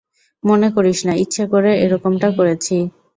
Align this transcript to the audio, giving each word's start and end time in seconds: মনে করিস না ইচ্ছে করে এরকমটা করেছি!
মনে 0.43 0.67
করিস 0.75 0.99
না 1.07 1.13
ইচ্ছে 1.23 1.43
করে 1.51 1.71
এরকমটা 1.83 2.27
করেছি! 2.37 2.75